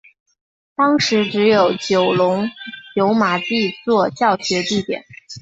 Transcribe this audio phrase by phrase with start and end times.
[0.75, 2.49] 当时只有九龙
[2.95, 5.05] 油麻地作教学地点。